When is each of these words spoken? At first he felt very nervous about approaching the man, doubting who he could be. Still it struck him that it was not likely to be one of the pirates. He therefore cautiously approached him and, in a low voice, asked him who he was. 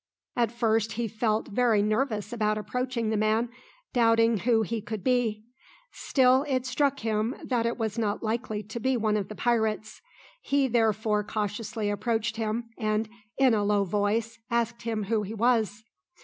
At 0.35 0.51
first 0.51 0.93
he 0.93 1.07
felt 1.07 1.49
very 1.49 1.83
nervous 1.83 2.33
about 2.33 2.57
approaching 2.57 3.11
the 3.11 3.17
man, 3.17 3.49
doubting 3.93 4.39
who 4.39 4.63
he 4.63 4.81
could 4.81 5.03
be. 5.03 5.43
Still 5.91 6.43
it 6.49 6.65
struck 6.65 7.01
him 7.01 7.35
that 7.43 7.67
it 7.67 7.77
was 7.77 7.99
not 7.99 8.23
likely 8.23 8.63
to 8.63 8.79
be 8.79 8.97
one 8.97 9.15
of 9.15 9.27
the 9.27 9.35
pirates. 9.35 10.01
He 10.41 10.67
therefore 10.67 11.23
cautiously 11.23 11.91
approached 11.91 12.37
him 12.37 12.71
and, 12.79 13.09
in 13.37 13.53
a 13.53 13.63
low 13.63 13.83
voice, 13.83 14.39
asked 14.49 14.81
him 14.81 15.03
who 15.03 15.21
he 15.21 15.35
was. 15.35 15.83